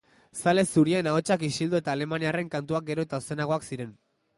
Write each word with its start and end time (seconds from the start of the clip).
Zale 0.37 0.63
zurien 0.75 1.11
ahotsak 1.11 1.45
isildu 1.49 1.79
eta 1.83 1.95
alemaniarren 1.95 2.53
kantuak 2.59 2.93
gero 2.93 3.11
eta 3.11 3.25
ozenagoak 3.25 3.73
ziren. 3.73 3.99